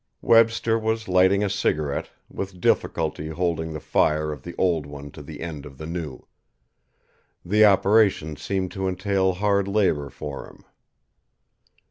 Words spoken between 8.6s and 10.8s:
to entail hard labour for him.